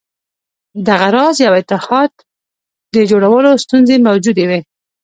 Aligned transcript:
دغه 0.87 1.07
راز 1.15 1.35
یوه 1.45 1.57
اتحاد 1.61 2.11
د 2.95 2.95
جوړولو 3.09 3.51
ستونزې 3.63 3.95
موجودې 4.07 4.45
وې. 4.49 4.59